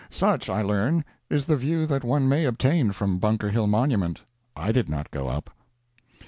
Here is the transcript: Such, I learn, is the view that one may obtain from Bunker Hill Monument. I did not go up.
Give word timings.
Such, 0.09 0.49
I 0.49 0.63
learn, 0.63 1.05
is 1.29 1.45
the 1.45 1.55
view 1.55 1.85
that 1.85 2.03
one 2.03 2.27
may 2.27 2.45
obtain 2.45 2.91
from 2.91 3.19
Bunker 3.19 3.51
Hill 3.51 3.67
Monument. 3.67 4.19
I 4.55 4.71
did 4.71 4.89
not 4.89 5.11
go 5.11 5.27
up. 5.27 5.51